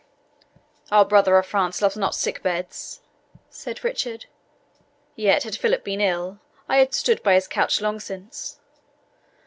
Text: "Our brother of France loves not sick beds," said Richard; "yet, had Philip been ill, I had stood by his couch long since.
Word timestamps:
"Our 0.91 1.05
brother 1.05 1.37
of 1.37 1.45
France 1.45 1.79
loves 1.79 1.95
not 1.95 2.15
sick 2.15 2.41
beds," 2.41 3.01
said 3.51 3.83
Richard; 3.83 4.25
"yet, 5.15 5.43
had 5.43 5.55
Philip 5.55 5.83
been 5.83 6.01
ill, 6.01 6.39
I 6.67 6.77
had 6.77 6.95
stood 6.95 7.21
by 7.21 7.35
his 7.35 7.47
couch 7.47 7.81
long 7.81 7.99
since. 7.99 8.59